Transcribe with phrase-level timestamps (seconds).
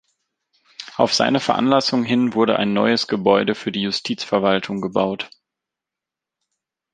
[0.97, 5.29] Auf seine Veranlassung hin wurde ein neues Gebäude für die Justizverwaltung gebaut.